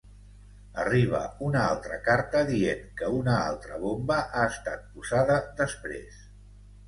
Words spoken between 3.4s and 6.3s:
altra bomba ha estat posada després.